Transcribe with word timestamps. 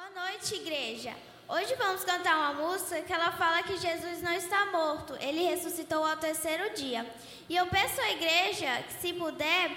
Boa 0.00 0.28
noite, 0.28 0.54
igreja. 0.54 1.14
Hoje 1.46 1.74
vamos 1.74 2.02
cantar 2.04 2.34
uma 2.38 2.54
música 2.54 3.02
que 3.02 3.12
ela 3.12 3.32
fala 3.32 3.62
que 3.62 3.76
Jesus 3.76 4.22
não 4.22 4.32
está 4.32 4.64
morto, 4.72 5.14
ele 5.20 5.42
ressuscitou 5.42 6.02
ao 6.02 6.16
terceiro 6.16 6.74
dia. 6.74 7.04
E 7.50 7.54
eu 7.54 7.66
peço 7.66 8.00
à 8.00 8.10
igreja 8.10 8.82
que, 8.84 8.94
se 8.94 9.12
puder, 9.12 9.70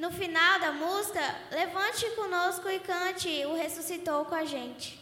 no 0.00 0.10
final 0.10 0.58
da 0.58 0.72
música, 0.72 1.20
levante 1.52 2.04
conosco 2.16 2.68
e 2.68 2.80
cante 2.80 3.28
o 3.46 3.54
ressuscitou 3.54 4.24
com 4.24 4.34
a 4.34 4.44
gente. 4.44 5.00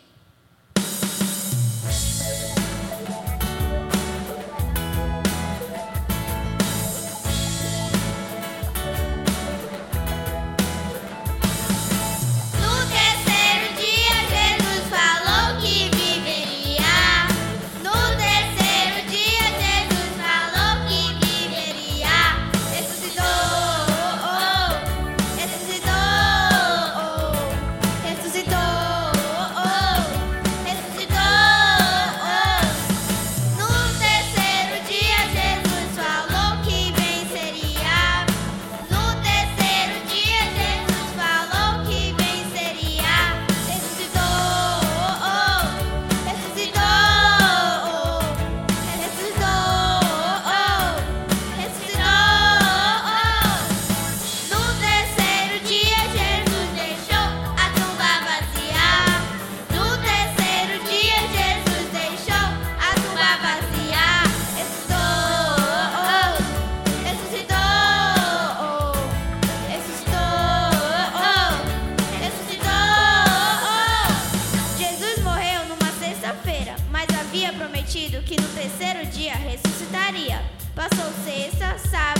que 78.18 78.40
no 78.40 78.48
terceiro 78.48 79.06
dia 79.06 79.34
ressuscitaria. 79.34 80.42
Passou 80.74 81.12
sexta, 81.24 81.78
sábado 81.78 82.19